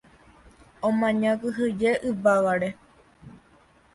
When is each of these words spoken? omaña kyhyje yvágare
omaña 0.87 1.31
kyhyje 1.39 1.91
yvágare 2.09 2.69